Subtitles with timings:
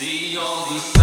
[0.00, 0.99] see all these.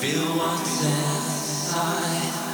[0.00, 2.45] Feel what's inside.